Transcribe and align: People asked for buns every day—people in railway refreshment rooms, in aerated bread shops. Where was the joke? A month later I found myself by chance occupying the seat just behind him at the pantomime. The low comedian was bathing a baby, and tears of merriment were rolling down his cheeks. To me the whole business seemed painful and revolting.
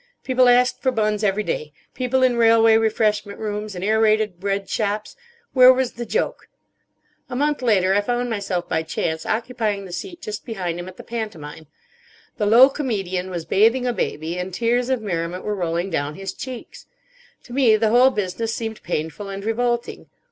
People 0.23 0.49
asked 0.49 0.81
for 0.81 0.89
buns 0.91 1.23
every 1.23 1.43
day—people 1.43 2.23
in 2.23 2.35
railway 2.35 2.75
refreshment 2.75 3.37
rooms, 3.37 3.75
in 3.75 3.83
aerated 3.83 4.39
bread 4.39 4.67
shops. 4.67 5.15
Where 5.53 5.71
was 5.71 5.91
the 5.91 6.07
joke? 6.07 6.49
A 7.29 7.35
month 7.35 7.61
later 7.61 7.93
I 7.93 8.01
found 8.01 8.27
myself 8.27 8.67
by 8.67 8.81
chance 8.81 9.27
occupying 9.27 9.85
the 9.85 9.91
seat 9.91 10.19
just 10.19 10.43
behind 10.43 10.79
him 10.79 10.87
at 10.87 10.97
the 10.97 11.03
pantomime. 11.03 11.67
The 12.37 12.47
low 12.47 12.67
comedian 12.67 13.29
was 13.29 13.45
bathing 13.45 13.85
a 13.85 13.93
baby, 13.93 14.39
and 14.39 14.51
tears 14.51 14.89
of 14.89 15.03
merriment 15.03 15.43
were 15.43 15.53
rolling 15.53 15.91
down 15.91 16.15
his 16.15 16.33
cheeks. 16.33 16.87
To 17.43 17.53
me 17.53 17.75
the 17.75 17.89
whole 17.91 18.09
business 18.09 18.55
seemed 18.55 18.81
painful 18.81 19.29
and 19.29 19.45
revolting. 19.45 20.07